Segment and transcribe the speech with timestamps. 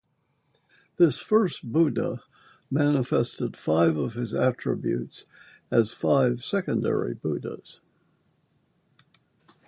[0.97, 2.23] This first Buddha
[2.71, 5.25] manifested five of his attributes
[5.69, 7.81] as five secondary Buddhas.